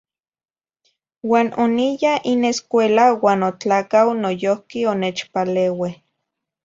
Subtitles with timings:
[1.29, 5.89] Uan oniya in escuela uan notlacauh noyohqui onechpaleue.